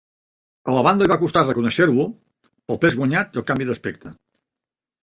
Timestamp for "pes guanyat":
2.87-3.31